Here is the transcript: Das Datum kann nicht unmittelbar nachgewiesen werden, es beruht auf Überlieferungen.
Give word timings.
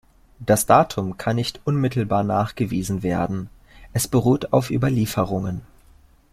Das 0.39 0.65
Datum 0.65 1.17
kann 1.19 1.35
nicht 1.35 1.61
unmittelbar 1.63 2.23
nachgewiesen 2.23 3.03
werden, 3.03 3.51
es 3.93 4.07
beruht 4.07 4.51
auf 4.51 4.71
Überlieferungen. 4.71 5.61